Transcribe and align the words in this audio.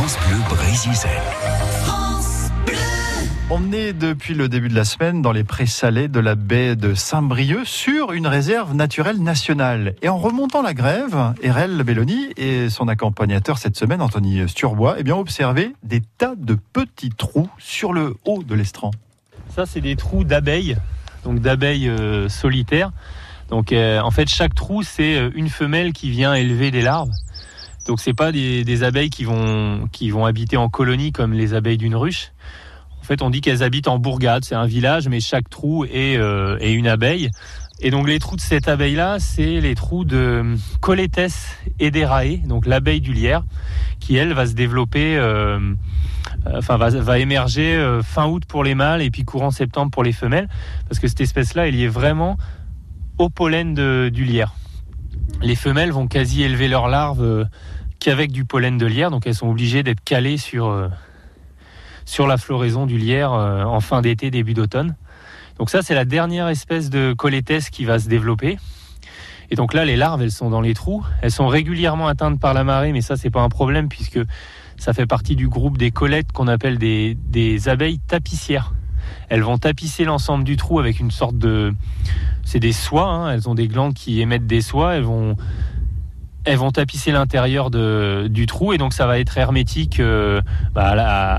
France 0.00 0.16
Bleu 0.26 0.38
Brésil. 0.48 0.92
On 3.50 3.70
est 3.70 3.92
depuis 3.92 4.32
le 4.32 4.48
début 4.48 4.70
de 4.70 4.74
la 4.74 4.86
semaine 4.86 5.20
dans 5.20 5.30
les 5.30 5.44
prés 5.44 5.66
salés 5.66 6.08
de 6.08 6.20
la 6.20 6.36
baie 6.36 6.74
de 6.74 6.94
Saint-Brieuc 6.94 7.66
sur 7.66 8.12
une 8.12 8.26
réserve 8.26 8.74
naturelle 8.74 9.22
nationale. 9.22 9.96
Et 10.00 10.08
en 10.08 10.16
remontant 10.16 10.62
la 10.62 10.72
grève, 10.72 11.34
Erel 11.42 11.82
Belloni 11.82 12.28
et 12.38 12.70
son 12.70 12.88
accompagnateur 12.88 13.58
cette 13.58 13.76
semaine, 13.76 14.00
Anthony 14.00 14.48
Sturbois, 14.48 14.94
eh 14.96 15.02
bien, 15.02 15.16
ont 15.16 15.20
observé 15.20 15.74
des 15.82 16.00
tas 16.16 16.34
de 16.34 16.56
petits 16.72 17.10
trous 17.10 17.50
sur 17.58 17.92
le 17.92 18.16
haut 18.24 18.42
de 18.42 18.54
l'estran. 18.54 18.92
Ça, 19.54 19.66
c'est 19.66 19.82
des 19.82 19.96
trous 19.96 20.24
d'abeilles, 20.24 20.78
donc 21.24 21.40
d'abeilles 21.40 21.90
euh, 21.90 22.30
solitaires. 22.30 22.90
Donc, 23.50 23.70
euh, 23.70 24.00
en 24.00 24.10
fait, 24.10 24.30
chaque 24.30 24.54
trou, 24.54 24.82
c'est 24.82 25.16
euh, 25.16 25.30
une 25.34 25.50
femelle 25.50 25.92
qui 25.92 26.08
vient 26.08 26.32
élever 26.32 26.70
des 26.70 26.80
larves. 26.80 27.10
Donc, 27.86 28.00
c'est 28.00 28.14
pas 28.14 28.30
des, 28.32 28.82
abeilles 28.82 29.10
qui 29.10 29.24
vont, 29.24 29.88
qui 29.90 30.10
vont 30.10 30.24
habiter 30.26 30.56
en 30.56 30.68
colonie 30.68 31.12
comme 31.12 31.32
les 31.32 31.54
abeilles 31.54 31.78
d'une 31.78 31.96
ruche. 31.96 32.32
En 33.00 33.04
fait, 33.04 33.22
on 33.22 33.30
dit 33.30 33.40
qu'elles 33.40 33.62
habitent 33.62 33.88
en 33.88 33.98
bourgade. 33.98 34.44
C'est 34.44 34.54
un 34.54 34.66
village, 34.66 35.08
mais 35.08 35.20
chaque 35.20 35.48
trou 35.48 35.84
est, 35.84 36.16
euh, 36.16 36.58
une 36.60 36.86
abeille. 36.86 37.30
Et 37.82 37.90
donc, 37.90 38.06
les 38.06 38.18
trous 38.18 38.36
de 38.36 38.42
cette 38.42 38.68
abeille-là, 38.68 39.18
c'est 39.18 39.60
les 39.60 39.74
trous 39.74 40.04
de 40.04 40.54
Coletes 40.80 41.56
ederae, 41.78 42.36
donc 42.44 42.66
l'abeille 42.66 43.00
du 43.00 43.14
lierre, 43.14 43.42
qui, 44.00 44.16
elle, 44.16 44.34
va 44.34 44.46
se 44.46 44.52
développer, 44.52 45.16
euh, 45.16 45.58
enfin, 46.54 46.76
va, 46.76 46.90
va 46.90 47.18
émerger 47.18 47.74
euh, 47.74 48.02
fin 48.02 48.26
août 48.26 48.42
pour 48.46 48.64
les 48.64 48.74
mâles 48.74 49.00
et 49.00 49.10
puis 49.10 49.24
courant 49.24 49.50
septembre 49.50 49.90
pour 49.90 50.04
les 50.04 50.12
femelles. 50.12 50.48
Parce 50.88 51.00
que 51.00 51.08
cette 51.08 51.22
espèce-là, 51.22 51.68
elle 51.68 51.74
y 51.74 51.84
est 51.84 51.88
vraiment 51.88 52.36
au 53.16 53.30
pollen 53.30 53.72
de- 53.72 54.10
du 54.12 54.24
lierre. 54.24 54.54
Les 55.42 55.54
femelles 55.54 55.92
vont 55.92 56.06
quasi 56.06 56.42
élever 56.42 56.68
leurs 56.68 56.88
larves 56.88 57.22
euh, 57.22 57.44
qu'avec 57.98 58.32
du 58.32 58.44
pollen 58.44 58.78
de 58.78 58.86
lierre, 58.86 59.10
donc 59.10 59.26
elles 59.26 59.34
sont 59.34 59.48
obligées 59.48 59.82
d'être 59.82 60.02
calées 60.04 60.36
sur, 60.36 60.68
euh, 60.68 60.88
sur 62.04 62.26
la 62.26 62.36
floraison 62.36 62.86
du 62.86 62.98
lierre 62.98 63.32
euh, 63.32 63.64
en 63.64 63.80
fin 63.80 64.02
d'été, 64.02 64.30
début 64.30 64.54
d'automne. 64.54 64.96
Donc 65.58 65.70
ça, 65.70 65.82
c'est 65.82 65.94
la 65.94 66.04
dernière 66.04 66.48
espèce 66.48 66.90
de 66.90 67.12
colétès 67.12 67.70
qui 67.70 67.84
va 67.84 67.98
se 67.98 68.08
développer. 68.08 68.58
Et 69.50 69.56
donc 69.56 69.74
là, 69.74 69.84
les 69.84 69.96
larves, 69.96 70.22
elles 70.22 70.30
sont 70.30 70.48
dans 70.48 70.60
les 70.60 70.74
trous. 70.74 71.04
Elles 71.22 71.32
sont 71.32 71.48
régulièrement 71.48 72.06
atteintes 72.06 72.38
par 72.38 72.54
la 72.54 72.64
marée, 72.64 72.92
mais 72.92 73.02
ça, 73.02 73.16
c'est 73.16 73.30
pas 73.30 73.42
un 73.42 73.48
problème 73.48 73.88
puisque 73.88 74.20
ça 74.76 74.92
fait 74.94 75.06
partie 75.06 75.36
du 75.36 75.48
groupe 75.48 75.76
des 75.76 75.90
collettes 75.90 76.32
qu'on 76.32 76.48
appelle 76.48 76.78
des, 76.78 77.14
des 77.14 77.68
abeilles 77.68 77.98
tapissières. 77.98 78.72
Elles 79.28 79.42
vont 79.42 79.58
tapisser 79.58 80.04
l'ensemble 80.04 80.44
du 80.44 80.56
trou 80.56 80.78
avec 80.78 81.00
une 81.00 81.10
sorte 81.10 81.36
de... 81.38 81.74
C'est 82.44 82.60
des 82.60 82.72
soies, 82.72 83.08
hein. 83.08 83.32
elles 83.32 83.48
ont 83.48 83.54
des 83.54 83.68
glandes 83.68 83.94
qui 83.94 84.20
émettent 84.20 84.46
des 84.46 84.60
soies, 84.60 84.94
elles 84.96 85.04
vont, 85.04 85.36
elles 86.44 86.56
vont 86.56 86.72
tapisser 86.72 87.12
l'intérieur 87.12 87.70
du 87.70 88.46
trou 88.46 88.72
et 88.72 88.78
donc 88.78 88.92
ça 88.92 89.06
va 89.06 89.18
être 89.20 89.36
hermétique 89.38 90.00
euh, 90.00 90.40
bah, 90.74 90.88
à, 90.88 90.94
la- 90.96 91.38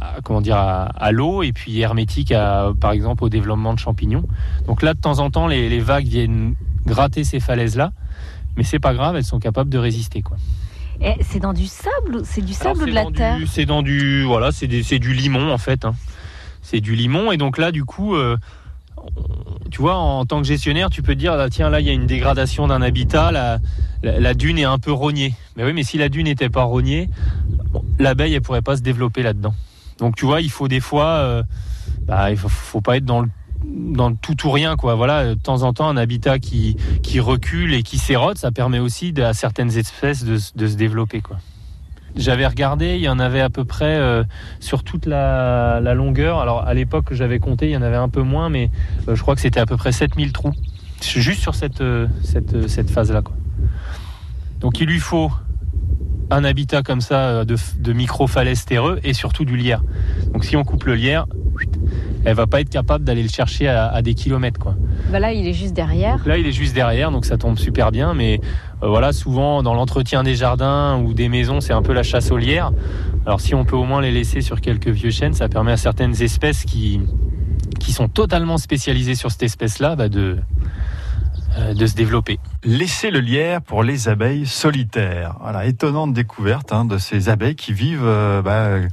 à- 0.00 0.20
comment 0.22 0.40
dire, 0.40 0.56
à, 0.56 0.84
à 0.84 1.12
l'eau 1.12 1.42
et 1.42 1.52
puis 1.52 1.78
hermétique 1.80 2.32
à, 2.32 2.72
par 2.80 2.92
exemple 2.92 3.24
au 3.24 3.28
développement 3.28 3.74
de 3.74 3.78
champignons. 3.78 4.24
Donc 4.66 4.82
là, 4.82 4.94
de 4.94 5.00
temps 5.00 5.18
en 5.18 5.30
temps, 5.30 5.46
les, 5.46 5.68
les 5.68 5.80
vagues 5.80 6.06
viennent 6.06 6.54
gratter 6.86 7.24
ces 7.24 7.40
falaises-là, 7.40 7.92
mais 8.56 8.62
c'est 8.62 8.78
pas 8.78 8.94
grave, 8.94 9.16
elles 9.16 9.24
sont 9.24 9.40
capables 9.40 9.68
de 9.68 9.78
résister. 9.78 10.22
Quoi. 10.22 10.36
Et 11.02 11.16
c'est 11.22 11.40
dans 11.40 11.52
du 11.52 11.66
sable 11.66 12.16
ou 12.16 12.20
c'est 12.24 12.40
du 12.40 12.54
Alors, 12.60 12.76
sable 12.76 12.82
ou 12.84 12.86
de 12.90 12.94
la 12.94 13.04
terre? 13.10 13.36
C'est 13.46 13.66
dans 13.66 13.82
du 13.82 14.22
voilà, 14.22 14.52
c'est 14.52 14.68
du 14.68 15.12
limon 15.12 15.52
en 15.52 15.58
fait. 15.58 15.84
hein. 15.84 15.94
C'est 16.64 16.80
du 16.80 16.96
limon 16.96 17.30
et 17.30 17.36
donc 17.36 17.58
là 17.58 17.70
du 17.72 17.84
coup, 17.84 18.16
euh, 18.16 18.38
tu 19.70 19.82
vois, 19.82 19.96
en 19.96 20.24
tant 20.24 20.40
que 20.40 20.46
gestionnaire, 20.46 20.88
tu 20.88 21.02
peux 21.02 21.14
te 21.14 21.18
dire 21.18 21.34
ah, 21.34 21.50
tiens 21.50 21.68
là 21.68 21.80
il 21.80 21.86
y 21.86 21.90
a 21.90 21.92
une 21.92 22.06
dégradation 22.06 22.66
d'un 22.66 22.80
habitat, 22.80 23.30
la, 24.02 24.34
dune 24.34 24.58
est 24.58 24.64
un 24.64 24.78
peu 24.78 24.90
rognée. 24.90 25.34
Mais 25.56 25.64
oui, 25.64 25.74
mais 25.74 25.82
si 25.82 25.98
la 25.98 26.08
dune 26.08 26.24
n'était 26.24 26.48
pas 26.48 26.62
rognée, 26.62 27.10
l'abeille 27.98 28.34
elle 28.34 28.40
pourrait 28.40 28.62
pas 28.62 28.76
se 28.76 28.82
développer 28.82 29.22
là-dedans. 29.22 29.54
Donc 29.98 30.16
tu 30.16 30.24
vois, 30.24 30.40
il 30.40 30.50
faut 30.50 30.66
des 30.66 30.80
fois, 30.80 31.06
euh, 31.06 31.42
bah, 32.06 32.30
il 32.30 32.38
faut, 32.38 32.48
faut 32.48 32.80
pas 32.80 32.96
être 32.96 33.04
dans 33.04 33.20
le 33.20 33.28
tout 34.20 34.46
ou 34.46 34.50
rien 34.50 34.76
quoi 34.76 34.94
voilà 34.94 35.28
de 35.28 35.40
temps 35.40 35.62
en 35.62 35.72
temps 35.72 35.88
un 35.88 35.96
habitat 35.96 36.38
qui 36.38 36.76
recule 37.18 37.72
et 37.72 37.82
qui 37.82 37.96
s'érode 37.96 38.36
ça 38.36 38.50
permet 38.50 38.78
aussi 38.78 39.14
à 39.22 39.32
certaines 39.32 39.78
espèces 39.78 40.22
de, 40.22 40.38
de 40.54 40.66
se 40.66 40.74
développer 40.74 41.22
quoi 41.22 41.38
j'avais 42.16 42.46
regardé, 42.46 42.94
il 42.94 43.00
y 43.00 43.08
en 43.08 43.18
avait 43.18 43.40
à 43.40 43.50
peu 43.50 43.64
près 43.64 43.96
euh, 43.96 44.24
sur 44.60 44.84
toute 44.84 45.06
la, 45.06 45.80
longueur. 45.94 46.38
Alors 46.40 46.66
à 46.66 46.74
l'époque 46.74 47.06
que 47.06 47.14
j'avais 47.14 47.38
compté, 47.38 47.66
il 47.66 47.72
y 47.72 47.76
en 47.76 47.82
avait 47.82 47.96
un 47.96 48.08
peu 48.08 48.22
moins, 48.22 48.48
mais 48.48 48.70
euh, 49.08 49.14
je 49.14 49.22
crois 49.22 49.34
que 49.34 49.40
c'était 49.40 49.60
à 49.60 49.66
peu 49.66 49.76
près 49.76 49.92
7000 49.92 50.32
trous. 50.32 50.52
Juste 51.02 51.40
sur 51.40 51.54
cette, 51.54 51.80
euh, 51.80 52.06
cette, 52.22 52.68
cette 52.68 52.90
phase-là. 52.90 53.22
Donc 54.60 54.80
il 54.80 54.86
lui 54.86 55.00
faut 55.00 55.30
un 56.30 56.44
habitat 56.44 56.82
comme 56.82 57.00
ça 57.00 57.44
de, 57.44 57.56
de 57.78 57.92
micro-falaises 57.92 58.64
terreux 58.64 58.98
et 59.04 59.12
surtout 59.12 59.44
du 59.44 59.56
lierre. 59.56 59.82
Donc 60.32 60.44
si 60.44 60.56
on 60.56 60.64
coupe 60.64 60.84
le 60.84 60.94
lierre, 60.94 61.26
elle 62.24 62.34
va 62.34 62.46
pas 62.46 62.60
être 62.60 62.70
capable 62.70 63.04
d'aller 63.04 63.22
le 63.22 63.28
chercher 63.28 63.68
à, 63.68 63.88
à 63.88 64.02
des 64.02 64.14
kilomètres. 64.14 64.58
Quoi. 64.58 64.74
Bah 65.10 65.18
là, 65.18 65.32
il 65.32 65.46
est 65.46 65.52
juste 65.52 65.74
derrière. 65.74 66.16
Donc 66.16 66.26
là, 66.26 66.38
il 66.38 66.46
est 66.46 66.52
juste 66.52 66.74
derrière, 66.74 67.10
donc 67.10 67.24
ça 67.24 67.36
tombe 67.36 67.58
super 67.58 67.90
bien. 67.92 68.14
Mais 68.14 68.40
euh, 68.82 68.88
voilà, 68.88 69.12
souvent 69.12 69.62
dans 69.62 69.74
l'entretien 69.74 70.22
des 70.22 70.34
jardins 70.34 70.98
ou 70.98 71.14
des 71.14 71.28
maisons, 71.28 71.60
c'est 71.60 71.72
un 71.72 71.82
peu 71.82 71.92
la 71.92 72.02
chasse 72.02 72.30
aux 72.30 72.38
lierres. 72.38 72.72
Alors 73.26 73.40
si 73.40 73.54
on 73.54 73.64
peut 73.64 73.76
au 73.76 73.84
moins 73.84 74.00
les 74.02 74.12
laisser 74.12 74.40
sur 74.40 74.60
quelques 74.60 74.88
vieux 74.88 75.10
chênes, 75.10 75.34
ça 75.34 75.48
permet 75.48 75.72
à 75.72 75.76
certaines 75.76 76.20
espèces 76.22 76.64
qui, 76.64 77.00
qui 77.80 77.92
sont 77.92 78.08
totalement 78.08 78.58
spécialisées 78.58 79.14
sur 79.14 79.30
cette 79.30 79.44
espèce-là 79.44 79.96
bah, 79.96 80.08
de, 80.08 80.36
euh, 81.58 81.74
de 81.74 81.86
se 81.86 81.94
développer. 81.94 82.38
Laisser 82.64 83.10
le 83.10 83.20
lierre 83.20 83.62
pour 83.62 83.82
les 83.82 84.08
abeilles 84.08 84.46
solitaires. 84.46 85.36
Voilà, 85.40 85.64
étonnante 85.66 86.12
découverte 86.12 86.72
hein, 86.72 86.84
de 86.84 86.98
ces 86.98 87.28
abeilles 87.28 87.56
qui 87.56 87.72
vivent 87.72 88.04
euh, 88.04 88.42
bah, 88.42 88.86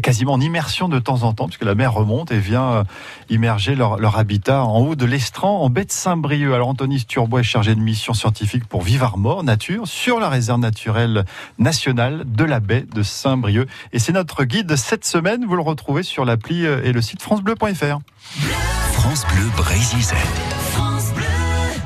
quasiment 0.00 0.32
en 0.32 0.40
immersion 0.40 0.88
de 0.88 0.98
temps 0.98 1.22
en 1.22 1.32
temps, 1.32 1.46
puisque 1.46 1.64
la 1.64 1.74
mer 1.74 1.92
remonte 1.92 2.32
et 2.32 2.38
vient 2.38 2.72
euh, 2.72 2.84
immerger 3.28 3.74
leur, 3.74 4.18
habitat 4.18 4.64
en 4.64 4.78
haut 4.80 4.94
de 4.94 5.04
l'estran, 5.04 5.62
en 5.62 5.70
baie 5.70 5.84
de 5.84 5.92
Saint-Brieuc. 5.92 6.52
Alors 6.52 6.68
Anthony 6.68 7.00
Sturbois 7.00 7.40
est 7.40 7.44
chargé 7.44 7.74
de 7.74 7.80
mission 7.80 8.14
scientifique 8.14 8.66
pour 8.66 8.82
Vivre 8.82 9.16
Mort 9.16 9.44
Nature 9.44 9.86
sur 9.86 10.20
la 10.20 10.28
réserve 10.28 10.60
naturelle 10.60 11.24
nationale 11.58 12.24
de 12.26 12.44
la 12.44 12.60
baie 12.60 12.86
de 12.94 13.02
Saint-Brieuc. 13.02 13.68
Et 13.92 13.98
c'est 13.98 14.12
notre 14.12 14.44
guide 14.44 14.76
cette 14.76 15.04
semaine. 15.04 15.44
Vous 15.46 15.56
le 15.56 15.62
retrouvez 15.62 16.02
sur 16.02 16.24
l'appli 16.24 16.66
euh, 16.66 16.82
et 16.84 16.92
le 16.92 17.02
site 17.02 17.22
francebleu.fr. 17.22 17.98
France 18.92 19.26
Bleu 19.26 19.50
Brésil. 19.56 19.98